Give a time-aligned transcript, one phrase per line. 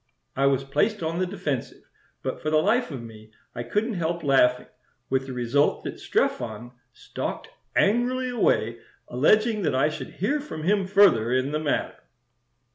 [0.35, 1.83] I was placed on the defensive,
[2.23, 4.65] but for the life of me I couldn't help laughing,
[5.11, 10.87] with the result that Strephon stalked angrily away, alleging that I should hear from him
[10.87, 11.99] further in the matter."